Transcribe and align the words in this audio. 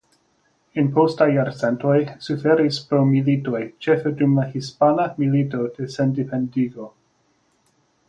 En 0.83 0.87
postaj 0.95 1.27
jarcentoj 1.33 1.97
suferis 2.29 2.81
pro 2.89 3.03
militoj 3.11 3.63
ĉefe 3.87 4.15
dum 4.23 4.35
la 4.43 4.49
Hispana 4.57 5.09
Milito 5.23 5.65
de 5.79 5.93
Sendependigo. 6.01 6.93